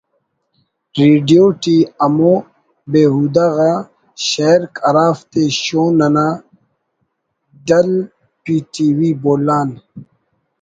radio 1.05 1.45
T 1.61 1.75
ہمو 2.01 2.33
بے 2.91 3.01
ہودہ 3.13 3.45
غا 3.55 3.73
شئیرک 4.29 4.73
ہرافتے 4.87 5.43
شون 5.63 5.97
انا 6.07 6.27
Dal 7.67 7.89
P 8.43 8.55
T 8.73 8.87
V 8.97 9.09
Bolan 9.21 9.69